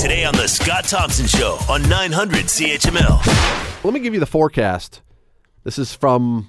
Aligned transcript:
Today 0.00 0.24
on 0.24 0.34
The 0.34 0.48
Scott 0.48 0.84
Thompson 0.84 1.26
Show 1.26 1.58
on 1.68 1.86
900 1.86 2.46
CHML. 2.46 3.84
Let 3.84 3.92
me 3.92 4.00
give 4.00 4.14
you 4.14 4.20
the 4.20 4.24
forecast. 4.24 5.02
This 5.62 5.78
is 5.78 5.92
from 5.92 6.48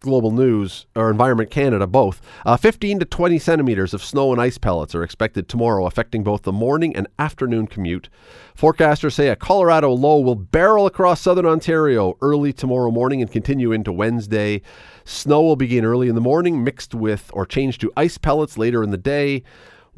Global 0.00 0.32
News 0.32 0.86
or 0.94 1.10
Environment 1.10 1.50
Canada, 1.50 1.86
both. 1.86 2.20
Uh, 2.44 2.58
15 2.58 2.98
to 2.98 3.04
20 3.06 3.38
centimeters 3.38 3.94
of 3.94 4.04
snow 4.04 4.32
and 4.32 4.40
ice 4.40 4.58
pellets 4.58 4.94
are 4.94 5.02
expected 5.02 5.48
tomorrow, 5.48 5.86
affecting 5.86 6.22
both 6.22 6.42
the 6.42 6.52
morning 6.52 6.94
and 6.94 7.08
afternoon 7.18 7.68
commute. 7.68 8.10
Forecasters 8.54 9.14
say 9.14 9.28
a 9.28 9.36
Colorado 9.36 9.90
low 9.90 10.20
will 10.20 10.34
barrel 10.34 10.84
across 10.84 11.22
southern 11.22 11.46
Ontario 11.46 12.18
early 12.20 12.52
tomorrow 12.52 12.90
morning 12.90 13.22
and 13.22 13.32
continue 13.32 13.72
into 13.72 13.92
Wednesday. 13.92 14.60
Snow 15.06 15.40
will 15.40 15.56
begin 15.56 15.86
early 15.86 16.10
in 16.10 16.14
the 16.14 16.20
morning, 16.20 16.62
mixed 16.62 16.94
with 16.94 17.30
or 17.32 17.46
change 17.46 17.78
to 17.78 17.90
ice 17.96 18.18
pellets 18.18 18.58
later 18.58 18.82
in 18.82 18.90
the 18.90 18.98
day. 18.98 19.42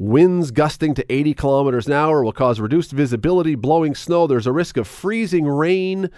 Winds 0.01 0.49
gusting 0.49 0.95
to 0.95 1.13
80 1.13 1.35
kilometers 1.35 1.85
an 1.85 1.93
hour 1.93 2.23
will 2.23 2.31
cause 2.31 2.59
reduced 2.59 2.91
visibility, 2.91 3.53
blowing 3.53 3.93
snow. 3.93 4.25
There's 4.25 4.47
a 4.47 4.51
risk 4.51 4.75
of 4.77 4.87
freezing 4.87 5.45
rain. 5.45 6.09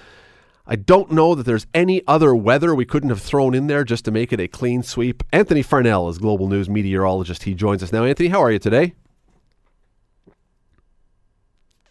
I 0.66 0.78
don't 0.78 1.12
know 1.12 1.36
that 1.36 1.46
there's 1.46 1.68
any 1.74 2.02
other 2.08 2.34
weather 2.34 2.74
we 2.74 2.86
couldn't 2.86 3.10
have 3.10 3.22
thrown 3.22 3.54
in 3.54 3.68
there 3.68 3.84
just 3.84 4.06
to 4.06 4.12
make 4.12 4.32
it 4.32 4.40
a 4.40 4.48
clean 4.48 4.84
sweep. 4.84 5.22
Anthony 5.34 5.62
Farnell 5.62 6.08
is 6.08 6.18
Global 6.18 6.48
News 6.48 6.70
meteorologist. 6.70 7.44
He 7.44 7.54
joins 7.54 7.84
us 7.84 7.92
now. 7.92 8.06
Anthony, 8.06 8.30
how 8.30 8.42
are 8.42 8.54
you 8.54 8.58
today? 8.58 8.94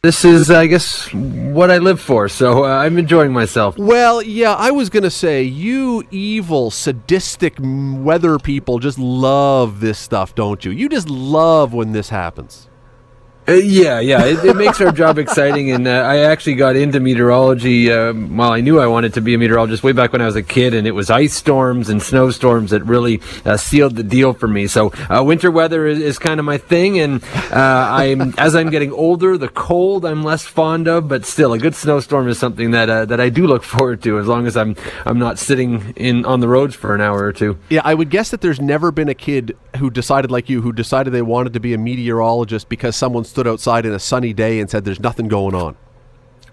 This 0.05 0.24
is, 0.24 0.51
I 0.51 0.66
guess, 0.66 1.15
what 1.15 1.70
I 1.70 1.79
live 1.79 2.01
for, 2.01 2.29
so 2.29 2.65
uh, 2.65 2.69
I'm 2.70 2.98
enjoying 2.98 3.33
myself. 3.33 3.79
Well, 3.79 4.20
yeah, 4.20 4.52
I 4.55 4.73
was 4.73 4.91
to 5.05 5.11
say, 5.12 5.45
you 5.45 6.02
evil, 6.11 6.73
sadistic 6.73 7.55
weather 7.61 8.41
people 8.41 8.80
just 8.80 8.98
love 8.98 9.78
this 9.78 10.01
stuff, 10.01 10.34
don't 10.34 10.65
you? 10.65 10.73
You 10.73 10.88
just 10.88 11.09
love 11.09 11.73
when 11.73 11.92
this 11.92 12.09
happens. 12.09 12.66
Uh, 13.48 13.55
yeah, 13.55 13.98
yeah, 13.98 14.24
it, 14.24 14.45
it, 14.45 14.56
makes 14.56 14.80
our 14.80 14.92
job 14.92 15.19
exciting, 15.19 15.73
and 15.73 15.88
uh, 15.88 15.91
I 15.91 16.19
actually 16.19 16.55
got 16.55 16.77
into 16.77 17.00
meteorology. 17.00 17.91
Uh, 17.91 18.12
well, 18.12 18.53
I 18.53 18.61
knew 18.61 18.78
I 18.78 18.86
wanted 18.86 19.14
to 19.14 19.20
be 19.20 19.34
a 19.34 19.39
meteorologist 19.39 19.83
way 19.83 19.91
back 19.91 20.12
when 20.12 20.22
I 20.22 20.27
was 20.27 20.36
a 20.36 20.44
kid, 20.44 20.75
and 20.75 20.86
it 20.86 20.92
was 20.92 21.11
ice 21.11 21.34
storms 21.34 21.89
and 21.89 22.00
snowstorms 22.00 22.70
that 22.70 22.84
really 22.84 23.20
uh, 23.44 23.56
sealed 23.56 23.97
the 23.97 24.05
deal 24.05 24.33
for 24.33 24.47
me. 24.47 24.69
So, 24.69 24.92
uh, 25.11 25.25
winter 25.25 25.50
weather 25.50 25.89
is, 25.89 25.98
is, 25.98 26.19
kind 26.20 26.39
of 26.39 26.47
my 26.47 26.56
thing, 26.56 27.00
and 27.00 27.20
uh, 27.50 27.89
I'm 27.91 28.33
as 28.39 28.55
I'm 28.55 28.70
getting 28.70 28.92
older, 28.92 29.36
the 29.36 29.48
cold 29.48 30.05
I'm 30.05 30.22
less 30.22 30.45
fond 30.45 30.86
of, 30.86 31.08
but 31.08 31.27
still, 31.27 31.52
a 31.52 31.58
good 31.58 31.74
snowstorm 31.74 32.28
is 32.28 32.39
something 32.39 32.70
that 32.70 33.08
that 33.08 33.20
I 33.20 33.28
do 33.28 33.48
look 33.48 33.64
forward 33.64 34.05
to, 34.05 34.20
as 34.20 34.28
long 34.28 34.47
as 34.47 34.56
I'm 34.56 34.77
I'm 35.05 35.19
not 35.19 35.41
sitting 35.41 35.95
in 35.97 36.24
on 36.27 36.39
the 36.39 36.48
roads 36.48 36.77
for 36.77 36.95
an 36.95 37.00
hour 37.00 37.24
or 37.24 37.33
two. 37.33 37.58
Yeah, 37.70 37.80
I 37.84 37.95
would 37.95 38.08
guess 38.08 38.30
that 38.30 38.41
there's 38.41 38.61
never 38.61 38.92
been 38.92 39.08
a 39.08 39.14
kid 39.14 39.56
who 39.78 39.91
decided 39.91 40.30
like 40.30 40.48
you, 40.48 40.62
who 40.62 40.72
decided 40.72 41.12
they 41.12 41.22
wanted 41.22 41.55
to 41.55 41.61
be 41.61 41.74
a 41.74 41.78
meteorologist 41.78 42.69
because 42.69 42.95
someone 42.95 43.24
stood 43.33 43.48
outside 43.48 43.84
in 43.84 43.92
a 43.92 43.98
sunny 43.98 44.33
day 44.33 44.61
and 44.61 44.70
said 44.70 44.84
there's 44.84 45.00
nothing 45.00 45.28
going 45.28 45.55
on. 45.55 45.77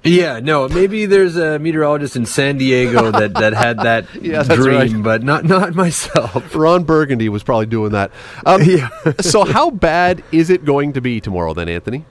Yeah, 0.04 0.40
no, 0.40 0.70
maybe 0.70 1.06
there's 1.06 1.36
a 1.36 1.60
meteorologist 1.60 2.16
in 2.16 2.26
San 2.26 2.58
Diego 2.58 3.12
that, 3.12 3.34
that 3.34 3.54
had 3.54 3.80
that 3.80 4.06
yeah, 4.22 4.44
dream, 4.44 4.94
right. 4.94 5.04
but 5.04 5.24
not 5.24 5.44
not 5.44 5.76
myself. 5.76 6.56
Ron 6.56 6.86
Burgundy 6.86 7.28
was 7.28 7.44
probably 7.44 7.66
doing 7.66 7.92
that. 7.92 8.12
Um, 8.46 8.62
yeah. 8.66 8.90
so, 9.20 9.44
how 9.44 9.70
bad 9.70 10.24
is 10.32 10.50
it 10.50 10.64
going 10.64 10.94
to 10.94 11.02
be 11.02 11.20
tomorrow, 11.20 11.54
then, 11.54 11.68
Anthony? 11.68 12.06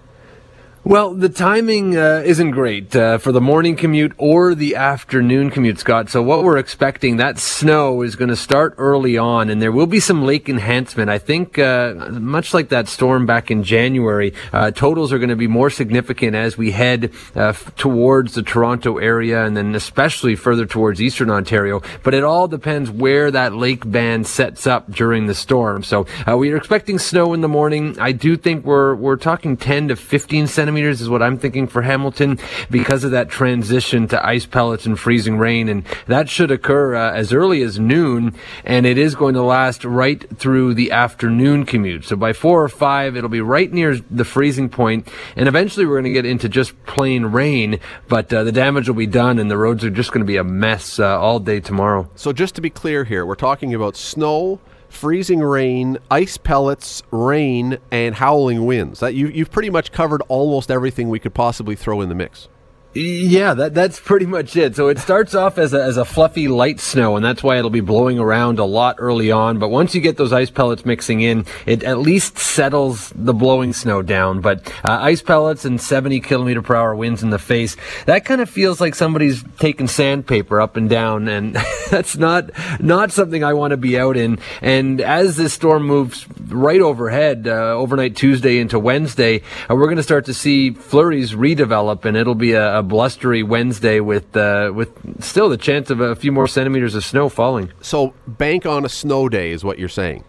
Well, 0.89 1.13
the 1.13 1.29
timing 1.29 1.99
uh, 1.99 2.23
isn't 2.25 2.53
great 2.53 2.97
uh, 2.97 3.19
for 3.19 3.31
the 3.31 3.43
morning 3.43 3.77
commute 3.77 4.15
or 4.17 4.55
the 4.55 4.75
afternoon 4.77 5.51
commute, 5.51 5.79
Scott. 5.79 6.09
So 6.09 6.23
what 6.23 6.43
we're 6.43 6.57
expecting, 6.57 7.19
that 7.19 7.39
snow 7.39 8.01
is 8.01 8.17
going 8.17 8.31
to 8.31 8.37
start 8.37 8.75
early 8.79 9.19
on, 9.19 9.51
and 9.51 9.61
there 9.61 9.71
will 9.71 9.87
be 9.87 10.01
some 10.01 10.25
lake 10.25 10.49
enhancement. 10.49 11.11
I 11.11 11.19
think, 11.19 11.59
uh, 11.59 11.93
much 12.13 12.55
like 12.55 12.71
that 12.71 12.89
storm 12.89 13.27
back 13.27 13.51
in 13.51 13.65
January, 13.65 14.33
uh, 14.51 14.71
totals 14.71 15.13
are 15.13 15.19
going 15.19 15.29
to 15.29 15.37
be 15.37 15.47
more 15.47 15.69
significant 15.69 16.35
as 16.35 16.57
we 16.57 16.71
head 16.71 17.13
uh, 17.37 17.49
f- 17.49 17.77
towards 17.77 18.33
the 18.33 18.43
Toronto 18.43 18.97
area, 18.97 19.45
and 19.45 19.55
then 19.55 19.75
especially 19.75 20.37
further 20.37 20.65
towards 20.65 21.03
eastern 21.03 21.29
Ontario. 21.29 21.83
But 22.03 22.15
it 22.15 22.25
all 22.25 22.49
depends 22.49 22.91
where 22.91 23.31
that 23.31 23.53
lake 23.53 23.91
band 23.91 24.27
sets 24.27 24.67
up 24.67 24.91
during 24.91 25.27
the 25.27 25.35
storm. 25.35 25.83
So 25.83 26.07
uh, 26.27 26.39
we 26.39 26.51
are 26.51 26.57
expecting 26.57 26.99
snow 26.99 27.35
in 27.35 27.43
the 27.43 27.47
morning. 27.47 27.95
I 28.01 28.13
do 28.13 28.39
think 28.39 28.65
we're 28.65 28.95
we're 28.95 29.17
talking 29.17 29.59
10 29.59 29.89
to 29.89 29.97
15 29.97 30.47
centimeters 30.47 30.78
is 30.87 31.09
what 31.09 31.23
I'm 31.23 31.39
thinking 31.39 31.67
for 31.67 31.83
Hamilton 31.83 32.39
because 32.71 33.05
of 33.05 33.11
that 33.13 33.29
transition 33.29 34.09
to 34.09 34.27
ice 34.27 34.47
pellets 34.47 34.87
and 34.87 34.99
freezing 34.99 35.39
rain. 35.39 35.69
And 35.69 35.85
that 36.07 36.29
should 36.29 36.51
occur 36.51 36.95
uh, 36.95 37.13
as 37.13 37.33
early 37.33 37.63
as 37.63 37.79
noon. 37.79 38.35
And 38.65 38.87
it 38.87 38.99
is 38.99 39.15
going 39.15 39.35
to 39.35 39.43
last 39.43 39.85
right 39.85 40.25
through 40.39 40.75
the 40.75 40.91
afternoon 40.91 41.65
commute. 41.65 42.05
So 42.05 42.17
by 42.17 42.33
four 42.33 42.63
or 42.63 42.69
five, 42.69 43.17
it'll 43.17 43.29
be 43.29 43.41
right 43.41 43.73
near 43.73 43.97
the 44.11 44.25
freezing 44.25 44.69
point, 44.69 45.09
And 45.37 45.49
eventually 45.49 45.87
we're 45.87 46.01
going 46.01 46.05
to 46.05 46.11
get 46.11 46.27
into 46.27 46.49
just 46.49 46.81
plain 46.87 47.27
rain, 47.27 47.81
but 48.09 48.33
uh, 48.33 48.45
the 48.45 48.53
damage 48.53 48.89
will 48.89 48.97
be 48.97 49.07
done 49.07 49.39
and 49.39 49.51
the 49.51 49.59
roads 49.59 49.85
are 49.85 49.91
just 49.91 50.13
going 50.13 50.25
to 50.25 50.27
be 50.27 50.37
a 50.37 50.45
mess 50.45 50.99
uh, 50.99 51.19
all 51.19 51.41
day 51.41 51.61
tomorrow. 51.61 52.09
So 52.15 52.33
just 52.33 52.55
to 52.57 52.61
be 52.61 52.71
clear 52.71 53.05
here, 53.05 53.25
we're 53.25 53.35
talking 53.35 53.75
about 53.75 53.97
snow 53.97 54.61
freezing 54.89 55.41
rain, 55.41 55.99
ice 56.11 56.37
pellets, 56.37 57.03
rain, 57.11 57.79
and 57.91 58.15
howling 58.15 58.67
winds. 58.67 59.01
That 59.01 59.15
you, 59.15 59.29
you've 59.29 59.51
pretty 59.51 59.71
much 59.71 59.93
covered 59.93 60.23
almost 60.29 60.71
everything 60.71 61.09
we 61.09 61.19
could 61.19 61.35
possibly 61.35 61.77
throw 61.77 62.01
in 62.01 62.09
the 62.09 62.15
mix. 62.15 62.49
Yeah, 62.95 63.53
that 63.55 63.75
that's 63.75 64.01
pretty 64.01 64.25
much 64.25 64.57
it. 64.57 64.75
So 64.75 64.89
it 64.89 64.99
starts 64.99 65.35
off 65.35 65.59
as 65.59 65.75
a, 65.75 65.83
as 65.83 65.99
a 65.99 66.07
fluffy 66.07 66.49
light 66.49 66.81
snow, 66.81 67.17
and 67.17 67.25
that's 67.25 67.43
why 67.43 67.59
it'll 67.59 67.71
be 67.71 67.81
blowing 67.81 68.19
around 68.19 68.59
a 68.59 68.65
lot 68.65 68.97
early 68.99 69.31
on. 69.31 69.59
But 69.59 69.69
once 69.69 69.95
you 69.95 70.01
get 70.01 70.17
those 70.17 70.33
ice 70.33 70.51
pellets 70.51 70.87
mixing 70.87 71.21
in, 71.21 71.45
it 71.67 71.83
at 71.83 71.99
least 71.99 72.39
settles 72.39 73.13
the 73.15 73.35
blowing 73.35 73.75
snow 73.75 74.01
down. 74.01 74.41
But 74.41 74.67
uh, 74.85 74.99
ice 75.03 75.21
pellets 75.21 75.67
and 75.67 75.79
70 75.81 76.21
kilometer 76.21 76.63
per 76.63 76.75
hour 76.75 76.95
winds 76.97 77.23
in 77.23 77.29
the 77.29 77.39
face, 77.39 77.77
that 78.07 78.25
kind 78.25 78.41
of 78.41 78.49
feels 78.49 78.81
like 78.81 78.95
somebody's 78.95 79.45
taking 79.59 79.87
sandpaper 79.87 80.59
up 80.59 80.77
and 80.77 80.89
down, 80.89 81.29
and 81.29 81.57
that's 81.91 82.17
not 82.17 82.51
not 82.81 83.13
something 83.13 83.43
I 83.43 83.55
want 83.55 83.71
to 83.73 83.77
be 83.77 83.99
out 83.99 84.17
in. 84.17 84.39
And 84.61 85.01
as 85.01 85.37
this 85.37 85.53
storm 85.53 85.85
moves 85.87 86.27
right 86.49 86.81
overhead, 86.81 87.47
uh, 87.49 87.75
overnight 87.75 88.17
Tuesday 88.17 88.59
into 88.59 88.79
Wednesday, 88.79 89.43
uh, 89.71 89.75
we're 89.75 89.87
going 89.87 89.97
to 89.97 90.03
start 90.03 90.27
to 90.27 90.35
see 90.35 90.71
flurries 90.71 91.33
redevelop, 91.33 92.05
and 92.05 92.17
it'll 92.17 92.35
be 92.35 92.53
a, 92.53 92.79
a 92.79 92.83
blustery 92.83 93.43
Wednesday 93.43 94.01
with 94.01 94.37
uh, 94.37 94.71
with 94.75 95.23
still 95.23 95.49
the 95.49 95.57
chance 95.57 95.91
of 95.91 96.01
a 96.01 96.15
few 96.15 96.33
more 96.33 96.47
centimeters 96.47 96.95
of 96.95 97.05
snow 97.05 97.29
falling. 97.29 97.73
So 97.81 98.15
bank 98.27 98.67
on 98.67 98.85
a 98.85 98.89
snow 98.89 99.29
day 99.29 99.51
is 99.53 99.65
what 99.65 99.79
you're 99.79 99.89
saying. 99.89 100.25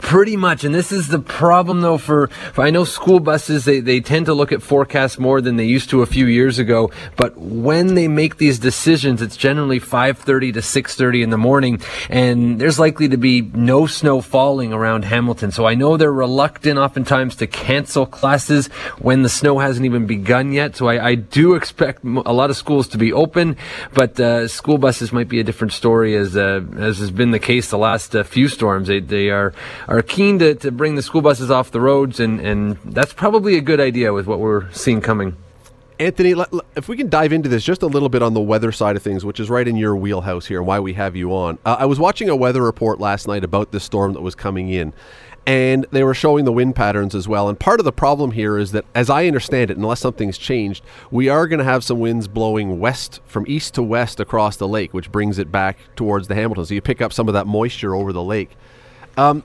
Pretty 0.00 0.38
much, 0.38 0.64
and 0.64 0.74
this 0.74 0.90
is 0.90 1.08
the 1.08 1.18
problem 1.18 1.82
though 1.82 1.98
for, 1.98 2.28
for, 2.28 2.62
I 2.62 2.70
know 2.70 2.84
school 2.84 3.20
buses 3.20 3.66
they, 3.66 3.80
they 3.80 4.00
tend 4.00 4.24
to 4.24 4.32
look 4.32 4.50
at 4.50 4.62
forecasts 4.62 5.18
more 5.18 5.42
than 5.42 5.56
they 5.56 5.66
used 5.66 5.90
to 5.90 6.00
a 6.00 6.06
few 6.06 6.24
years 6.24 6.58
ago, 6.58 6.90
but 7.14 7.36
when 7.36 7.94
they 7.94 8.08
make 8.08 8.38
these 8.38 8.58
decisions, 8.58 9.20
it's 9.20 9.36
generally 9.36 9.78
5:30 9.78 10.54
to 10.54 10.60
6:30 10.60 11.22
in 11.22 11.28
the 11.28 11.36
morning, 11.36 11.78
and 12.08 12.58
there's 12.58 12.78
likely 12.78 13.06
to 13.08 13.18
be 13.18 13.42
no 13.52 13.86
snow 13.86 14.22
falling 14.22 14.72
around 14.72 15.04
Hamilton. 15.04 15.50
So 15.52 15.66
I 15.66 15.74
know 15.74 15.98
they're 15.98 16.10
reluctant 16.10 16.78
oftentimes 16.78 17.36
to 17.36 17.46
cancel 17.46 18.06
classes 18.06 18.68
when 18.98 19.22
the 19.22 19.28
snow 19.28 19.58
hasn't 19.58 19.84
even 19.84 20.06
begun 20.06 20.52
yet. 20.52 20.74
So 20.74 20.88
I, 20.88 21.08
I 21.08 21.14
do 21.16 21.54
expect 21.54 22.02
a 22.04 22.32
lot 22.32 22.48
of 22.48 22.56
schools 22.56 22.88
to 22.88 22.98
be 22.98 23.12
open, 23.12 23.58
but 23.92 24.18
uh, 24.18 24.48
school 24.48 24.78
buses 24.78 25.12
might 25.12 25.28
be 25.28 25.38
a 25.38 25.44
different 25.44 25.74
story 25.74 26.16
as 26.16 26.34
uh, 26.34 26.62
as 26.78 26.98
has 26.98 27.10
been 27.10 27.30
the 27.30 27.38
case 27.38 27.68
the 27.68 27.76
last 27.76 28.16
uh, 28.16 28.22
few 28.22 28.48
storms. 28.48 28.88
They 28.88 29.00
they 29.00 29.28
are 29.28 29.52
are 29.88 30.02
keen 30.02 30.38
to, 30.38 30.54
to 30.56 30.70
bring 30.70 30.94
the 30.94 31.02
school 31.02 31.22
buses 31.22 31.50
off 31.50 31.70
the 31.70 31.80
roads, 31.80 32.20
and, 32.20 32.40
and 32.40 32.78
that's 32.84 33.12
probably 33.12 33.56
a 33.56 33.60
good 33.60 33.80
idea 33.80 34.12
with 34.12 34.26
what 34.26 34.38
we're 34.38 34.70
seeing 34.72 35.00
coming. 35.00 35.36
Anthony, 35.98 36.34
if 36.74 36.88
we 36.88 36.96
can 36.96 37.08
dive 37.08 37.32
into 37.32 37.48
this 37.48 37.62
just 37.62 37.82
a 37.82 37.86
little 37.86 38.08
bit 38.08 38.22
on 38.22 38.34
the 38.34 38.40
weather 38.40 38.72
side 38.72 38.96
of 38.96 39.02
things, 39.02 39.24
which 39.24 39.38
is 39.38 39.48
right 39.48 39.68
in 39.68 39.76
your 39.76 39.94
wheelhouse 39.94 40.46
here, 40.46 40.58
and 40.58 40.66
why 40.66 40.80
we 40.80 40.94
have 40.94 41.14
you 41.14 41.32
on. 41.32 41.58
Uh, 41.64 41.76
I 41.78 41.84
was 41.86 42.00
watching 42.00 42.28
a 42.28 42.34
weather 42.34 42.62
report 42.62 42.98
last 42.98 43.28
night 43.28 43.44
about 43.44 43.70
this 43.70 43.84
storm 43.84 44.12
that 44.14 44.20
was 44.20 44.34
coming 44.34 44.68
in, 44.68 44.94
and 45.46 45.86
they 45.90 46.02
were 46.02 46.14
showing 46.14 46.44
the 46.44 46.52
wind 46.52 46.74
patterns 46.74 47.14
as 47.14 47.28
well. 47.28 47.48
And 47.48 47.58
part 47.58 47.78
of 47.78 47.84
the 47.84 47.92
problem 47.92 48.32
here 48.32 48.58
is 48.58 48.72
that, 48.72 48.84
as 48.94 49.10
I 49.10 49.26
understand 49.26 49.70
it, 49.70 49.76
unless 49.76 50.00
something's 50.00 50.38
changed, 50.38 50.84
we 51.10 51.28
are 51.28 51.46
going 51.46 51.58
to 51.58 51.64
have 51.64 51.84
some 51.84 52.00
winds 52.00 52.26
blowing 52.26 52.80
west 52.80 53.20
from 53.24 53.44
east 53.46 53.74
to 53.74 53.82
west 53.82 54.18
across 54.18 54.56
the 54.56 54.68
lake, 54.68 54.92
which 54.94 55.12
brings 55.12 55.38
it 55.38 55.52
back 55.52 55.78
towards 55.94 56.26
the 56.26 56.34
Hamilton. 56.34 56.66
So 56.66 56.74
you 56.74 56.80
pick 56.80 57.00
up 57.00 57.12
some 57.12 57.28
of 57.28 57.34
that 57.34 57.46
moisture 57.46 57.94
over 57.94 58.12
the 58.12 58.22
lake. 58.24 58.50
Um, 59.16 59.44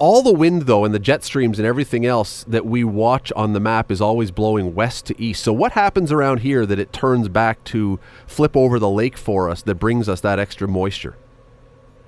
all 0.00 0.22
the 0.22 0.32
wind 0.32 0.62
though 0.62 0.84
and 0.84 0.94
the 0.94 0.98
jet 0.98 1.22
streams 1.22 1.58
and 1.58 1.66
everything 1.68 2.06
else 2.06 2.42
that 2.48 2.64
we 2.64 2.82
watch 2.82 3.30
on 3.36 3.52
the 3.52 3.60
map 3.60 3.92
is 3.92 4.00
always 4.00 4.30
blowing 4.30 4.74
west 4.74 5.04
to 5.06 5.22
east. 5.22 5.44
So 5.44 5.52
what 5.52 5.72
happens 5.72 6.10
around 6.10 6.38
here 6.38 6.64
that 6.64 6.78
it 6.78 6.92
turns 6.92 7.28
back 7.28 7.62
to 7.64 8.00
flip 8.26 8.56
over 8.56 8.78
the 8.78 8.88
lake 8.88 9.18
for 9.18 9.50
us 9.50 9.60
that 9.62 9.74
brings 9.74 10.08
us 10.08 10.22
that 10.22 10.38
extra 10.38 10.66
moisture 10.66 11.16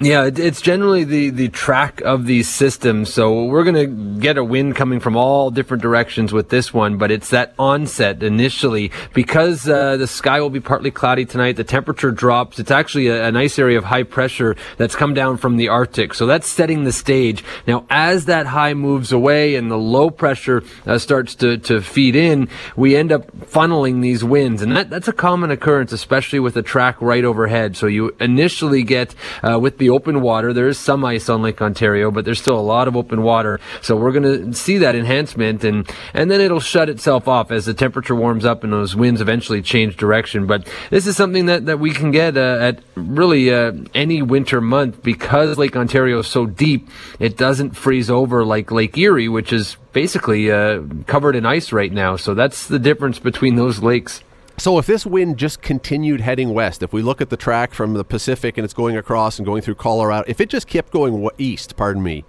Yeah, 0.04 0.28
it's 0.34 0.60
generally 0.60 1.04
the, 1.04 1.30
the 1.30 1.48
track 1.48 2.00
of 2.00 2.26
these 2.26 2.48
systems. 2.48 3.14
So 3.14 3.44
we're 3.44 3.62
going 3.62 3.76
to 3.76 4.20
get 4.20 4.36
a 4.36 4.42
wind 4.42 4.74
coming 4.74 4.98
from 4.98 5.16
all 5.16 5.52
different 5.52 5.80
directions 5.80 6.32
with 6.32 6.48
this 6.48 6.74
one, 6.74 6.98
but 6.98 7.12
it's 7.12 7.30
that 7.30 7.54
onset 7.56 8.20
initially 8.20 8.90
because 9.14 9.68
uh, 9.68 9.96
the 9.96 10.08
sky 10.08 10.40
will 10.40 10.50
be 10.50 10.58
partly 10.58 10.90
cloudy 10.90 11.24
tonight. 11.24 11.52
The 11.52 11.62
temperature 11.62 12.10
drops. 12.10 12.58
It's 12.58 12.72
actually 12.72 13.08
a, 13.08 13.28
a, 13.28 13.30
nice 13.30 13.60
area 13.60 13.78
of 13.78 13.84
high 13.84 14.02
pressure 14.02 14.56
that's 14.76 14.96
come 14.96 15.14
down 15.14 15.36
from 15.36 15.56
the 15.56 15.68
Arctic. 15.68 16.14
So 16.14 16.26
that's 16.26 16.48
setting 16.48 16.82
the 16.82 16.92
stage. 16.92 17.44
Now, 17.68 17.86
as 17.88 18.24
that 18.24 18.46
high 18.46 18.74
moves 18.74 19.12
away 19.12 19.54
and 19.54 19.70
the 19.70 19.78
low 19.78 20.10
pressure 20.10 20.64
uh, 20.84 20.98
starts 20.98 21.36
to, 21.36 21.58
to 21.58 21.80
feed 21.80 22.16
in, 22.16 22.48
we 22.74 22.96
end 22.96 23.12
up 23.12 23.30
funneling 23.42 24.02
these 24.02 24.24
winds. 24.24 24.62
And 24.62 24.74
that, 24.76 24.90
that's 24.90 25.06
a 25.06 25.12
common 25.12 25.52
occurrence, 25.52 25.92
especially 25.92 26.40
with 26.40 26.56
a 26.56 26.62
track 26.62 27.00
right 27.00 27.24
overhead. 27.24 27.76
So 27.76 27.86
you 27.86 28.16
initially 28.18 28.82
get 28.82 29.14
uh, 29.44 29.60
with 29.60 29.78
the 29.78 29.91
open 29.92 30.20
water. 30.20 30.52
There 30.52 30.68
is 30.68 30.78
some 30.78 31.04
ice 31.04 31.28
on 31.28 31.42
Lake 31.42 31.62
Ontario, 31.62 32.10
but 32.10 32.24
there's 32.24 32.40
still 32.40 32.58
a 32.58 32.60
lot 32.60 32.88
of 32.88 32.96
open 32.96 33.22
water. 33.22 33.60
So 33.80 33.96
we're 33.96 34.12
going 34.12 34.52
to 34.52 34.52
see 34.52 34.78
that 34.78 34.94
enhancement 34.94 35.62
and, 35.64 35.88
and 36.14 36.30
then 36.30 36.40
it'll 36.40 36.60
shut 36.60 36.88
itself 36.88 37.28
off 37.28 37.50
as 37.50 37.66
the 37.66 37.74
temperature 37.74 38.14
warms 38.14 38.44
up 38.44 38.64
and 38.64 38.72
those 38.72 38.96
winds 38.96 39.20
eventually 39.20 39.62
change 39.62 39.96
direction. 39.96 40.46
But 40.46 40.68
this 40.90 41.06
is 41.06 41.16
something 41.16 41.46
that, 41.46 41.66
that 41.66 41.78
we 41.78 41.92
can 41.92 42.10
get 42.10 42.36
uh, 42.36 42.58
at 42.60 42.80
really 42.96 43.52
uh, 43.52 43.72
any 43.94 44.22
winter 44.22 44.60
month 44.60 45.02
because 45.02 45.58
Lake 45.58 45.76
Ontario 45.76 46.20
is 46.20 46.26
so 46.26 46.46
deep. 46.46 46.88
It 47.18 47.36
doesn't 47.36 47.72
freeze 47.72 48.10
over 48.10 48.44
like 48.44 48.70
Lake 48.70 48.96
Erie, 48.98 49.28
which 49.28 49.52
is 49.52 49.76
basically 49.92 50.50
uh, 50.50 50.82
covered 51.06 51.36
in 51.36 51.46
ice 51.46 51.72
right 51.72 51.92
now. 51.92 52.16
So 52.16 52.34
that's 52.34 52.66
the 52.66 52.78
difference 52.78 53.18
between 53.18 53.56
those 53.56 53.82
lakes. 53.82 54.22
So 54.58 54.78
if 54.78 54.86
this 54.86 55.04
wind 55.04 55.38
just 55.38 55.62
continued 55.62 56.20
heading 56.20 56.54
west, 56.54 56.82
if 56.82 56.92
we 56.92 57.02
look 57.02 57.20
at 57.20 57.30
the 57.30 57.36
track 57.36 57.72
from 57.72 57.94
the 57.94 58.04
Pacific 58.04 58.56
and 58.56 58.64
it's 58.64 58.74
going 58.74 58.96
across 58.96 59.38
and 59.38 59.46
going 59.46 59.62
through 59.62 59.74
Colorado, 59.74 60.24
if 60.28 60.40
it 60.40 60.50
just 60.50 60.68
kept 60.68 60.92
going 60.92 61.28
east, 61.38 61.76
pardon 61.76 62.02
me, 62.02 62.24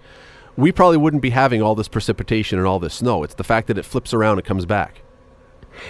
we 0.56 0.72
probably 0.72 0.96
wouldn't 0.96 1.22
be 1.22 1.30
having 1.30 1.62
all 1.62 1.74
this 1.74 1.88
precipitation 1.88 2.58
and 2.58 2.66
all 2.66 2.80
this 2.80 2.94
snow. 2.94 3.22
It's 3.22 3.34
the 3.34 3.44
fact 3.44 3.68
that 3.68 3.78
it 3.78 3.84
flips 3.84 4.12
around 4.12 4.38
and 4.38 4.46
comes 4.46 4.66
back. 4.66 5.03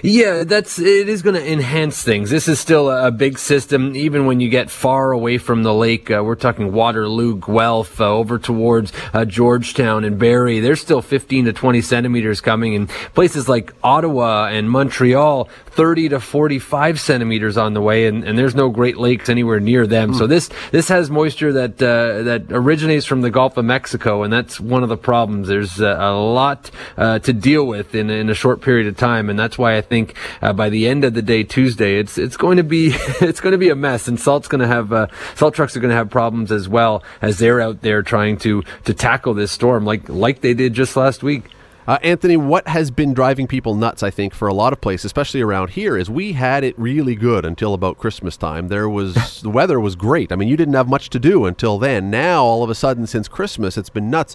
Yeah, 0.03 0.45
that's 0.45 0.79
it 0.79 1.09
is 1.09 1.23
going 1.23 1.37
to 1.37 1.53
enhance 1.53 2.03
things. 2.03 2.31
This 2.31 2.49
is 2.49 2.61
still 2.61 2.91
a, 2.91 3.15
big 3.15 3.39
system, 3.39 3.95
even 3.95 4.27
when 4.27 4.41
you 4.41 4.49
get 4.49 4.71
far 4.71 5.13
away 5.13 5.39
from 5.39 5.63
the 5.63 5.73
lake. 5.73 6.11
Uh, 6.11 6.23
we're 6.25 6.35
talking 6.35 6.73
Waterloo, 6.73 7.37
Guelph, 7.39 8.01
uh, 8.01 8.11
over 8.11 8.39
towards 8.41 8.93
uh, 9.13 9.25
Georgetown 9.25 10.03
and 10.05 10.19
Barrie. 10.19 10.59
There's 10.59 10.81
still 10.81 11.01
15 11.01 11.45
to 11.45 11.53
20 11.53 11.81
centimeters 11.81 12.41
coming, 12.41 12.75
in 12.75 12.89
places 13.15 13.49
like 13.49 13.73
Ottawa 13.85 14.49
and 14.49 14.69
Montreal, 14.69 15.49
30 15.67 16.11
to 16.11 16.21
45 16.21 17.01
centimeters 17.01 17.57
on 17.57 17.75
the 17.75 17.81
way, 17.81 18.07
and, 18.07 18.25
and 18.25 18.39
there's 18.39 18.55
no 18.55 18.69
Great 18.69 18.97
Lakes 18.97 19.29
anywhere 19.29 19.61
near 19.61 19.87
them. 19.87 20.13
Mm. 20.13 20.19
So 20.19 20.27
this 20.27 20.51
this 20.71 20.89
has 20.89 21.11
moisture 21.11 21.53
that 21.53 21.83
uh, 21.83 22.23
that 22.23 22.47
originates 22.51 23.07
from 23.07 23.21
the 23.23 23.31
Gulf 23.31 23.57
of 23.57 23.65
Mexico, 23.65 24.23
and 24.23 24.33
that's 24.33 24.61
one 24.61 24.83
of 24.83 24.89
the 24.89 24.97
problems. 24.97 25.49
There's 25.49 25.81
uh, 25.81 25.97
a 25.99 26.13
lot 26.13 26.71
uh, 26.97 27.19
to 27.21 27.33
deal 27.33 27.67
with 27.67 27.95
in 27.95 28.11
in 28.11 28.31
a 28.31 28.35
short 28.35 28.61
period 28.61 28.87
of 28.87 28.97
time, 28.97 29.31
and 29.31 29.39
that's 29.39 29.59
why 29.59 29.74
I 29.76 29.81
think 29.81 30.15
uh, 30.43 30.53
by 30.53 30.69
the 30.69 30.87
end 30.88 31.05
of 31.05 31.15
the 31.15 31.23
day 31.23 31.43
Tuesday, 31.43 31.99
it's 31.99 32.19
it's 32.19 32.37
going 32.37 32.56
to 32.56 32.65
be 32.65 32.88
it's 33.21 33.41
going 33.41 33.53
to 33.53 33.59
be 33.59 33.71
a 33.71 33.76
mess, 33.76 34.09
and 34.09 34.19
salt's 34.19 34.49
going 34.49 34.61
to 34.61 34.67
have 34.67 34.93
uh, 34.93 35.06
salt 35.35 35.55
trucks 35.55 35.76
are 35.76 35.81
going 35.81 35.91
to 35.91 35.97
have 35.97 36.11
problems 36.11 36.50
as 36.53 36.69
well 36.69 37.03
as 37.21 37.38
they're 37.38 37.61
out 37.61 37.82
there 37.82 38.03
trying 38.03 38.37
to 38.38 38.62
to 38.85 38.94
tackle 38.94 39.35
this 39.35 39.53
storm 39.53 39.85
like 39.85 40.09
like 40.09 40.41
they 40.41 40.55
did 40.55 40.75
just 40.75 40.97
last 40.97 41.23
week. 41.23 41.44
Uh, 41.87 41.99
Anthony, 42.03 42.37
what 42.37 42.67
has 42.67 42.91
been 42.91 43.12
driving 43.12 43.47
people 43.47 43.75
nuts, 43.75 44.03
I 44.03 44.11
think, 44.11 44.32
for 44.32 44.49
a 44.49 44.55
lot 44.55 44.73
of 44.73 44.81
places, 44.81 45.05
especially 45.05 45.43
around 45.43 45.71
here, 45.71 45.99
is 45.99 46.09
we 46.09 46.32
had 46.32 46.65
it 46.65 46.79
really 46.79 47.15
good 47.15 47.44
until 47.44 47.75
about 47.75 47.99
Christmas 47.99 48.38
time. 48.38 48.69
There 48.69 48.88
was 48.88 49.41
the 49.43 49.50
weather 49.50 49.79
was 49.79 49.94
great. 49.94 50.32
I 50.32 50.37
mean, 50.37 50.49
you 50.49 50.56
didn't 50.56 50.75
have 50.75 50.88
much 50.88 51.11
to 51.11 51.19
do 51.19 51.44
until 51.44 51.79
then. 51.79 52.11
Now, 52.11 52.43
all 52.43 52.62
of 52.62 52.70
a 52.70 52.75
sudden, 52.75 53.06
since 53.06 53.29
Christmas, 53.29 53.77
it's 53.77 53.91
been 53.91 54.09
nuts 54.09 54.35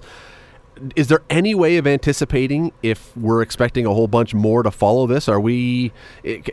is 0.96 1.08
there 1.08 1.22
any 1.30 1.56
way 1.56 1.78
of 1.78 1.88
anticipating 1.88 2.72
if 2.81 3.16
we're 3.16 3.42
expecting 3.42 3.86
a 3.86 3.94
whole 3.94 4.08
bunch 4.08 4.34
more 4.34 4.64
to 4.64 4.72
follow 4.72 5.08
this? 5.08 5.28
Are 5.28 5.40
we? 5.40 5.92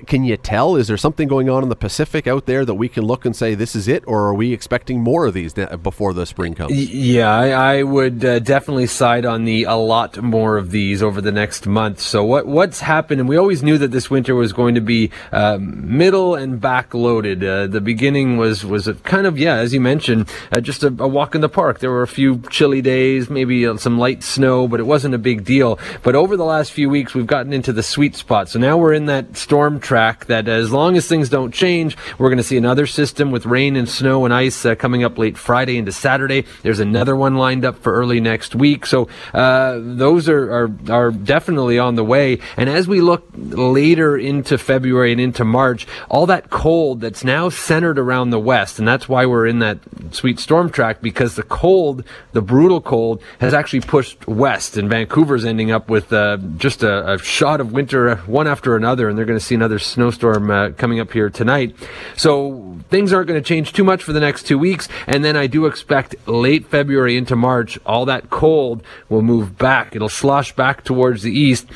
Can 0.07 0.25
you 0.25 0.37
tell? 0.37 0.77
Is 0.77 0.89
there 0.89 0.97
something 0.97 1.29
going 1.29 1.49
on 1.49 1.63
in 1.63 1.69
the 1.69 1.77
Pacific 1.77 2.27
out 2.27 2.47
there 2.47 2.65
that 2.65 2.75
we 2.75 2.89
can 2.89 3.05
look 3.05 3.25
and 3.25 3.35
say 3.35 3.55
this 3.55 3.77
is 3.77 3.89
it, 3.89 4.05
or 4.07 4.27
are 4.27 4.35
we 4.35 4.53
expecting 4.53 5.01
more 5.01 5.27
of 5.27 5.35
these 5.35 5.55
before 5.83 6.13
the 6.13 6.27
spring 6.27 6.55
comes? 6.55 6.73
Yeah, 6.73 7.31
I, 7.31 7.77
I 7.77 7.83
would 7.83 8.25
uh, 8.25 8.39
definitely 8.41 8.87
side 8.87 9.25
on 9.25 9.45
the 9.45 9.65
a 9.65 9.75
lot 9.75 10.23
more 10.23 10.57
of 10.57 10.71
these 10.71 11.03
over 11.03 11.21
the 11.21 11.33
next 11.33 11.67
month. 11.67 12.01
So 12.01 12.25
what 12.25 12.47
what's 12.47 12.81
happened? 12.81 13.21
And 13.21 13.29
we 13.29 13.37
always 13.37 13.63
knew 13.63 13.79
that 13.79 13.91
this 13.91 14.11
winter 14.11 14.35
was 14.35 14.53
going 14.53 14.75
to 14.75 14.81
be 14.81 15.11
um, 15.33 15.97
middle 15.97 16.35
and 16.35 16.61
back 16.61 16.95
loaded. 16.95 17.45
Uh, 17.45 17.67
the 17.67 17.81
beginning 17.81 18.37
was 18.37 18.65
was 18.65 18.89
kind 19.05 19.27
of 19.27 19.39
yeah, 19.39 19.57
as 19.57 19.73
you 19.73 19.81
mentioned, 19.81 20.29
uh, 20.53 20.61
just 20.61 20.83
a, 20.83 20.89
a 20.89 21.09
walk 21.09 21.35
in 21.35 21.41
the 21.41 21.49
park. 21.49 21.79
There 21.81 21.91
were 21.91 22.03
a 22.03 22.09
few 22.09 22.41
chilly 22.51 22.83
days, 22.83 23.31
maybe 23.31 23.67
uh, 23.67 23.77
some 23.77 23.99
light 23.99 24.16
light 24.17 24.23
snow, 24.23 24.67
but 24.69 24.81
it 24.81 24.85
wasn't 24.85 25.15
a 25.15 25.19
big 25.19 25.45
deal. 25.45 25.79
But 26.03 26.15
over 26.15 26.37
the 26.37 26.45
last 26.45 26.73
few 26.73 26.89
weeks, 26.89 27.15
we've 27.15 27.27
gotten 27.27 27.53
into 27.53 27.73
the 27.73 27.83
sweet 27.83 28.15
spot. 28.15 28.49
So 28.49 28.59
now 28.59 28.79
we're 28.79 28.95
in 28.95 29.07
that 29.07 29.37
storm 29.37 29.81
track 29.81 30.27
that 30.27 30.49
as 30.49 30.73
long 30.73 30.97
as 30.97 31.07
things 31.07 31.29
don't 31.29 31.53
change, 31.53 31.97
we're 32.19 32.29
going 32.29 32.39
to 32.39 32.45
see 32.45 32.57
another 32.57 32.87
system 32.87 33.31
with 33.31 33.47
rain 33.47 33.77
and 33.77 33.89
snow 33.89 34.25
and 34.25 34.33
ice 34.33 34.65
uh, 34.65 34.75
coming 34.75 35.05
up 35.05 35.19
late 35.19 35.37
Friday 35.37 35.77
into 35.77 35.93
Saturday. 35.93 36.45
There's 36.63 36.81
another 36.81 37.15
one 37.15 37.37
lined 37.37 37.65
up 37.65 37.79
for 37.79 37.93
early 37.93 38.21
next 38.21 38.55
week. 38.55 38.87
So 38.87 39.09
uh, 39.35 39.79
those 39.81 40.29
are, 40.29 40.65
are, 40.65 40.71
are 40.89 41.11
definitely 41.11 41.79
on 41.79 41.97
the 41.97 42.05
way. 42.05 42.39
And 42.57 42.71
as 42.71 42.89
we 42.89 43.01
look 43.01 43.29
later 43.37 44.17
into 44.17 44.57
February 44.57 45.13
and 45.13 45.21
into 45.21 45.45
March, 45.45 45.87
all 46.09 46.27
that 46.27 46.49
cold 46.51 47.01
that's 47.01 47.25
now 47.25 47.49
centered 47.49 47.99
around 47.99 48.31
the 48.31 48.41
west, 48.41 48.79
and 48.79 48.89
that's 48.89 49.09
why 49.09 49.27
we're 49.27 49.47
in 49.47 49.59
that 49.59 49.79
sweet 50.13 50.39
storm 50.39 50.71
track 50.71 51.03
because 51.03 51.37
the 51.37 51.43
cold, 51.43 52.05
the 52.33 52.43
brutal 52.43 52.81
cold, 52.81 53.23
has 53.41 53.53
actually 53.53 53.81
pushed 53.81 54.06
pushed 54.07 54.29
west, 54.29 54.77
and 54.77 54.89
Vancouver's 54.89 55.45
ending 55.45 55.71
up 55.71 55.89
with 55.89 56.13
uh, 56.13 56.39
just 56.57 56.83
a, 56.83 57.15
a, 57.15 57.19
shot 57.19 57.61
of 57.61 57.73
winter 57.73 58.17
one 58.27 58.47
after 58.47 58.77
another, 58.77 59.09
and 59.09 59.19
they're 59.19 59.25
going 59.25 59.39
to 59.39 59.45
see 59.45 59.55
another 59.55 59.79
snowstorm 59.79 60.51
uh, 60.51 60.71
coming 60.71 61.01
up 61.01 61.13
here 61.13 61.29
tonight. 61.31 61.75
So 62.17 62.79
things 62.89 63.13
aren't 63.13 63.29
going 63.29 63.43
to 63.43 63.47
change 63.47 63.73
too 63.73 63.85
much 63.85 64.03
for 64.03 64.13
the 64.13 64.21
next 64.21 64.45
two 64.45 64.59
weeks, 64.59 64.89
and 65.07 65.25
then 65.25 65.37
I 65.37 65.47
do 65.47 65.67
expect 65.67 66.15
late 66.29 66.67
February 66.67 67.17
into 67.17 67.37
March, 67.37 67.79
all 67.85 68.05
that 68.07 68.31
cold 68.31 68.83
will 69.09 69.23
move 69.23 69.59
back. 69.59 69.97
It'll 69.97 70.09
slosh 70.09 70.55
back 70.55 70.85
towards 70.85 71.23
the 71.23 71.33
east, 71.33 71.67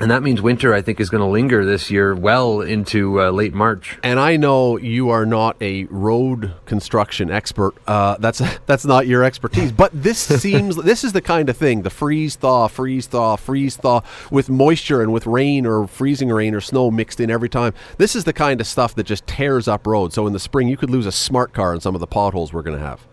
and 0.00 0.10
that 0.10 0.22
means 0.22 0.40
winter, 0.40 0.74
I 0.74 0.82
think, 0.82 1.00
is 1.00 1.10
going 1.10 1.22
to 1.22 1.26
linger 1.26 1.64
this 1.64 1.90
year 1.90 2.14
well 2.14 2.60
into 2.60 3.20
uh, 3.20 3.30
late 3.30 3.52
March. 3.52 3.98
And 4.02 4.20
I 4.20 4.36
know 4.36 4.76
you 4.76 5.10
are 5.10 5.26
not 5.26 5.56
a 5.60 5.84
road 5.84 6.52
construction 6.66 7.30
expert. 7.30 7.74
Uh, 7.86 8.16
that's 8.18 8.40
that's 8.66 8.84
not 8.84 9.06
your 9.06 9.24
expertise. 9.24 9.72
But 9.72 9.90
this 9.92 10.18
seems 10.42 10.76
this 10.76 11.04
is 11.04 11.12
the 11.12 11.20
kind 11.20 11.48
of 11.48 11.56
thing: 11.56 11.82
the 11.82 11.90
freeze 11.90 12.36
thaw, 12.36 12.68
freeze 12.68 13.06
thaw, 13.06 13.36
freeze 13.36 13.76
thaw, 13.76 14.02
with 14.30 14.48
moisture 14.48 15.02
and 15.02 15.12
with 15.12 15.26
rain 15.26 15.66
or 15.66 15.86
freezing 15.86 16.28
rain 16.28 16.54
or 16.54 16.60
snow 16.60 16.90
mixed 16.90 17.20
in 17.20 17.30
every 17.30 17.48
time. 17.48 17.74
This 17.96 18.14
is 18.14 18.24
the 18.24 18.32
kind 18.32 18.60
of 18.60 18.66
stuff 18.66 18.94
that 18.94 19.04
just 19.04 19.26
tears 19.26 19.68
up 19.68 19.86
roads. 19.86 20.14
So 20.14 20.26
in 20.26 20.32
the 20.32 20.38
spring, 20.38 20.68
you 20.68 20.76
could 20.76 20.90
lose 20.90 21.06
a 21.06 21.12
smart 21.12 21.52
car 21.52 21.74
in 21.74 21.80
some 21.80 21.94
of 21.94 22.00
the 22.00 22.06
potholes 22.06 22.52
we're 22.52 22.62
going 22.62 22.78
to 22.78 22.84
have. 22.84 23.06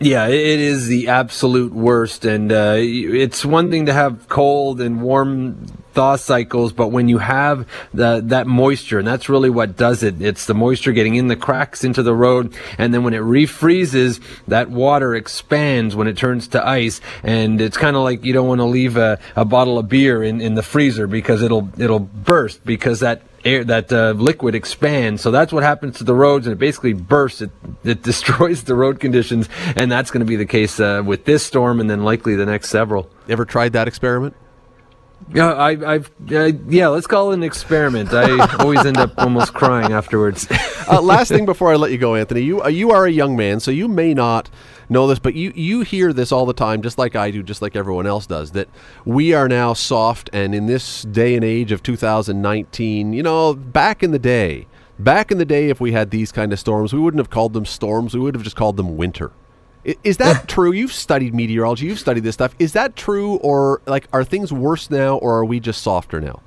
Yeah, 0.00 0.28
it 0.28 0.60
is 0.60 0.86
the 0.86 1.08
absolute 1.08 1.72
worst, 1.72 2.24
and 2.24 2.52
uh, 2.52 2.76
it's 2.78 3.44
one 3.44 3.68
thing 3.68 3.86
to 3.86 3.92
have 3.92 4.28
cold 4.28 4.80
and 4.80 5.02
warm 5.02 5.66
thaw 5.92 6.14
cycles, 6.14 6.72
but 6.72 6.92
when 6.92 7.08
you 7.08 7.18
have 7.18 7.66
the, 7.92 8.20
that 8.26 8.46
moisture, 8.46 9.00
and 9.00 9.08
that's 9.08 9.28
really 9.28 9.50
what 9.50 9.76
does 9.76 10.04
it, 10.04 10.22
it's 10.22 10.46
the 10.46 10.54
moisture 10.54 10.92
getting 10.92 11.16
in 11.16 11.26
the 11.26 11.34
cracks 11.34 11.82
into 11.82 12.04
the 12.04 12.14
road, 12.14 12.54
and 12.78 12.94
then 12.94 13.02
when 13.02 13.12
it 13.12 13.22
refreezes, 13.22 14.20
that 14.46 14.70
water 14.70 15.16
expands 15.16 15.96
when 15.96 16.06
it 16.06 16.16
turns 16.16 16.46
to 16.46 16.64
ice, 16.64 17.00
and 17.24 17.60
it's 17.60 17.76
kind 17.76 17.96
of 17.96 18.04
like 18.04 18.24
you 18.24 18.32
don't 18.32 18.46
want 18.46 18.60
to 18.60 18.66
leave 18.66 18.96
a, 18.96 19.18
a 19.34 19.44
bottle 19.44 19.80
of 19.80 19.88
beer 19.88 20.22
in, 20.22 20.40
in 20.40 20.54
the 20.54 20.62
freezer 20.62 21.08
because 21.08 21.42
it'll 21.42 21.68
it'll 21.76 21.98
burst 21.98 22.64
because 22.64 23.00
that 23.00 23.22
air 23.48 23.64
that 23.64 23.92
uh, 23.92 24.12
liquid 24.12 24.54
expands. 24.54 25.22
So 25.22 25.30
that's 25.30 25.52
what 25.52 25.62
happens 25.62 25.98
to 25.98 26.04
the 26.04 26.14
roads, 26.14 26.46
and 26.46 26.52
it 26.52 26.58
basically 26.58 26.92
bursts. 26.92 27.42
It 27.42 27.50
it 27.84 28.02
destroys 28.10 28.64
the 28.64 28.74
road 28.74 29.00
conditions, 29.00 29.48
and 29.76 29.90
that's 29.90 30.10
going 30.10 30.20
to 30.20 30.26
be 30.26 30.36
the 30.36 30.46
case 30.46 30.78
uh, 30.80 31.02
with 31.04 31.24
this 31.24 31.44
storm, 31.44 31.80
and 31.80 31.88
then 31.88 32.04
likely 32.04 32.34
the 32.34 32.46
next 32.46 32.70
several. 32.70 33.10
Ever 33.28 33.44
tried 33.44 33.72
that 33.72 33.88
experiment? 33.88 34.34
Yeah, 35.34 35.52
I, 35.52 35.94
I've 35.94 36.10
uh, 36.30 36.52
yeah. 36.68 36.88
Let's 36.88 37.06
call 37.06 37.32
it 37.32 37.34
an 37.34 37.42
experiment. 37.42 38.12
I 38.12 38.56
always 38.60 38.84
end 38.84 38.96
up 38.96 39.12
almost 39.18 39.52
crying 39.52 39.92
afterwards. 39.92 40.46
uh, 40.88 41.00
last 41.02 41.28
thing 41.28 41.44
before 41.44 41.72
I 41.72 41.76
let 41.76 41.90
you 41.90 41.98
go, 41.98 42.14
Anthony, 42.14 42.42
you 42.42 42.62
uh, 42.62 42.68
you 42.68 42.92
are 42.92 43.04
a 43.04 43.10
young 43.10 43.36
man, 43.36 43.60
so 43.60 43.70
you 43.70 43.88
may 43.88 44.14
not 44.14 44.48
know 44.88 45.06
this, 45.06 45.18
but 45.18 45.34
you 45.34 45.52
you 45.54 45.82
hear 45.82 46.12
this 46.12 46.32
all 46.32 46.46
the 46.46 46.52
time, 46.52 46.82
just 46.82 46.98
like 46.98 47.16
I 47.16 47.30
do, 47.30 47.42
just 47.42 47.62
like 47.62 47.76
everyone 47.76 48.06
else 48.06 48.26
does. 48.26 48.52
That 48.52 48.68
we 49.04 49.32
are 49.32 49.48
now 49.48 49.72
soft, 49.72 50.30
and 50.32 50.54
in 50.54 50.66
this 50.66 51.02
day 51.02 51.34
and 51.34 51.44
age 51.44 51.72
of 51.72 51.82
2019, 51.82 53.12
you 53.12 53.22
know, 53.22 53.54
back 53.54 54.02
in 54.02 54.10
the 54.10 54.18
day, 54.18 54.66
back 54.98 55.30
in 55.30 55.38
the 55.38 55.44
day, 55.44 55.68
if 55.68 55.80
we 55.80 55.92
had 55.92 56.10
these 56.10 56.32
kind 56.32 56.52
of 56.52 56.58
storms, 56.58 56.92
we 56.92 57.00
wouldn't 57.00 57.20
have 57.20 57.30
called 57.30 57.52
them 57.52 57.64
storms. 57.64 58.14
We 58.14 58.20
would 58.20 58.34
have 58.34 58.44
just 58.44 58.56
called 58.56 58.76
them 58.76 58.96
winter. 58.96 59.32
Is 60.04 60.18
that 60.18 60.48
true? 60.48 60.72
You've 60.72 60.92
studied 60.92 61.34
meteorology. 61.34 61.86
You've 61.86 62.00
studied 62.00 62.24
this 62.24 62.34
stuff. 62.34 62.54
Is 62.58 62.72
that 62.72 62.96
true, 62.96 63.36
or 63.36 63.80
like 63.86 64.06
are 64.12 64.24
things 64.24 64.52
worse 64.52 64.90
now, 64.90 65.16
or 65.16 65.38
are 65.38 65.44
we 65.44 65.60
just 65.60 65.82
softer 65.82 66.20
now? 66.20 66.42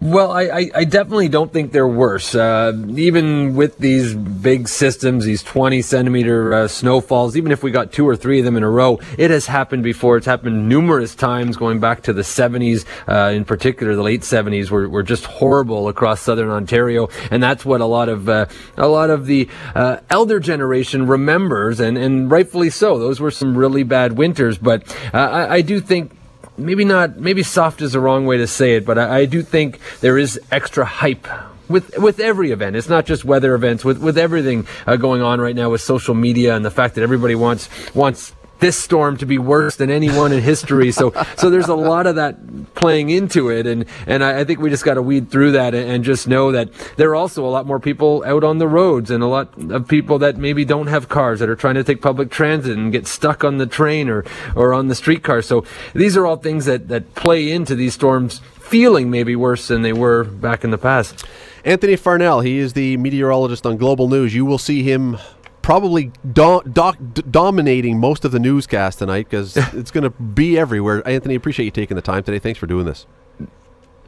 Well, 0.00 0.32
I, 0.32 0.42
I, 0.42 0.70
I, 0.74 0.84
definitely 0.84 1.28
don't 1.28 1.52
think 1.52 1.72
they're 1.72 1.88
worse. 1.88 2.34
Uh, 2.34 2.72
even 2.94 3.54
with 3.54 3.78
these 3.78 4.14
big 4.14 4.68
systems, 4.68 5.24
these 5.24 5.42
20 5.42 5.80
centimeter 5.82 6.52
uh, 6.52 6.68
snowfalls, 6.68 7.36
even 7.36 7.52
if 7.52 7.62
we 7.62 7.70
got 7.70 7.92
two 7.92 8.06
or 8.06 8.14
three 8.14 8.40
of 8.40 8.44
them 8.44 8.56
in 8.56 8.62
a 8.62 8.68
row, 8.68 8.98
it 9.16 9.30
has 9.30 9.46
happened 9.46 9.82
before. 9.82 10.16
It's 10.16 10.26
happened 10.26 10.68
numerous 10.68 11.14
times 11.14 11.56
going 11.56 11.80
back 11.80 12.02
to 12.02 12.12
the 12.12 12.22
70s, 12.22 12.84
uh, 13.08 13.32
in 13.32 13.44
particular, 13.44 13.94
the 13.94 14.02
late 14.02 14.22
70s 14.22 14.68
were, 14.68 14.88
were 14.88 15.02
just 15.02 15.24
horrible 15.24 15.88
across 15.88 16.20
southern 16.20 16.50
Ontario. 16.50 17.08
And 17.30 17.42
that's 17.42 17.64
what 17.64 17.80
a 17.80 17.86
lot 17.86 18.08
of, 18.08 18.28
uh, 18.28 18.46
a 18.76 18.88
lot 18.88 19.10
of 19.10 19.26
the 19.26 19.48
uh, 19.74 19.98
elder 20.10 20.40
generation 20.40 21.06
remembers, 21.06 21.80
and, 21.80 21.96
and 21.96 22.30
rightfully 22.30 22.68
so. 22.68 22.98
Those 22.98 23.20
were 23.20 23.30
some 23.30 23.56
really 23.56 23.84
bad 23.84 24.18
winters. 24.18 24.58
But 24.58 24.94
uh, 25.14 25.18
I, 25.18 25.54
I 25.54 25.60
do 25.62 25.80
think 25.80 26.10
maybe 26.56 26.84
not, 26.84 27.16
maybe 27.18 27.42
soft 27.42 27.82
is 27.82 27.92
the 27.92 28.00
wrong 28.00 28.26
way 28.26 28.36
to 28.38 28.46
say 28.46 28.76
it, 28.76 28.84
but 28.84 28.98
I, 28.98 29.20
I 29.20 29.24
do 29.26 29.42
think 29.42 29.78
there 30.00 30.18
is 30.18 30.40
extra 30.50 30.84
hype 30.84 31.26
with 31.68 31.96
with 31.98 32.20
every 32.20 32.50
event. 32.50 32.76
It's 32.76 32.88
not 32.88 33.06
just 33.06 33.24
weather 33.24 33.54
events. 33.54 33.84
With 33.84 33.98
with 33.98 34.18
everything 34.18 34.66
uh, 34.86 34.96
going 34.96 35.22
on 35.22 35.40
right 35.40 35.56
now 35.56 35.70
with 35.70 35.80
social 35.80 36.14
media 36.14 36.54
and 36.54 36.64
the 36.64 36.70
fact 36.70 36.94
that 36.96 37.02
everybody 37.02 37.34
wants 37.34 37.68
wants 37.94 38.34
this 38.64 38.78
storm 38.78 39.18
to 39.18 39.26
be 39.26 39.36
worse 39.36 39.76
than 39.76 39.90
any 39.90 40.08
one 40.08 40.32
in 40.32 40.40
history. 40.40 40.90
So, 40.90 41.12
so 41.36 41.50
there's 41.50 41.68
a 41.68 41.74
lot 41.74 42.06
of 42.06 42.14
that 42.16 42.74
playing 42.74 43.10
into 43.10 43.50
it, 43.50 43.66
and 43.66 43.84
and 44.06 44.24
I, 44.24 44.40
I 44.40 44.44
think 44.44 44.58
we 44.58 44.70
just 44.70 44.86
got 44.86 44.94
to 44.94 45.02
weed 45.02 45.30
through 45.30 45.52
that 45.52 45.74
and, 45.74 45.90
and, 45.90 46.04
just 46.04 46.26
know 46.26 46.52
that 46.52 46.72
there 46.96 47.10
are 47.10 47.14
also 47.14 47.44
a 47.44 47.48
lot 47.48 47.66
more 47.66 47.78
people 47.78 48.24
out 48.26 48.42
on 48.42 48.56
the 48.56 48.66
roads, 48.66 49.10
and 49.10 49.22
a 49.22 49.26
lot 49.26 49.52
of 49.70 49.86
people 49.86 50.18
that 50.20 50.38
maybe 50.38 50.64
don't 50.64 50.86
have 50.86 51.10
cars 51.10 51.40
that 51.40 51.50
are 51.50 51.56
trying 51.56 51.74
to 51.74 51.84
take 51.84 52.00
public 52.00 52.30
transit 52.30 52.76
and 52.76 52.90
get 52.90 53.06
stuck 53.06 53.44
on 53.44 53.58
the 53.58 53.66
train 53.66 54.08
or 54.08 54.24
or 54.56 54.72
on 54.72 54.88
the 54.88 54.94
streetcar. 54.94 55.42
So 55.42 55.64
these 55.94 56.16
are 56.16 56.24
all 56.24 56.36
things 56.36 56.64
that 56.64 56.88
that 56.88 57.14
play 57.14 57.52
into 57.52 57.74
these 57.74 57.92
storms 57.92 58.40
feeling 58.60 59.10
maybe 59.10 59.36
worse 59.36 59.68
than 59.68 59.82
they 59.82 59.92
were 59.92 60.24
back 60.24 60.64
in 60.64 60.70
the 60.70 60.78
past. 60.78 61.26
Anthony 61.66 61.96
Farnell, 61.96 62.40
he 62.40 62.58
is 62.58 62.72
the 62.72 62.96
meteorologist 62.96 63.66
on 63.66 63.76
Global 63.76 64.08
News. 64.08 64.34
You 64.34 64.46
will 64.46 64.58
see 64.58 64.82
him 64.82 65.18
probably 65.64 66.12
do- 66.30 66.60
do- 66.70 67.22
dominating 67.30 67.98
most 67.98 68.26
of 68.26 68.32
the 68.32 68.38
newscast 68.38 68.98
tonight 68.98 69.26
because 69.30 69.56
it's 69.72 69.90
going 69.90 70.04
to 70.04 70.10
be 70.10 70.58
everywhere. 70.58 71.06
Anthony, 71.08 71.34
appreciate 71.34 71.64
you 71.64 71.70
taking 71.70 71.94
the 71.96 72.02
time 72.02 72.22
today. 72.22 72.38
Thanks 72.38 72.58
for 72.58 72.66
doing 72.66 72.84
this. 72.84 73.06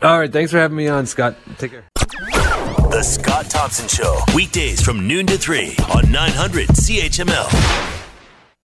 All 0.03 0.19
right, 0.21 0.31
thanks 0.31 0.53
for 0.53 0.59
having 0.59 0.77
me 0.77 0.87
on, 0.89 1.07
Scott. 1.07 1.35
Take 1.57 1.71
care. 1.71 1.85
The 1.95 3.03
Scott 3.03 3.49
Thompson 3.49 3.89
Show, 3.89 4.19
weekdays 4.35 4.83
from 4.83 5.09
noon 5.09 5.27
to 5.27 5.39
3 5.39 5.75
on 5.95 6.13
900 6.13 6.69
CHML. 6.69 7.96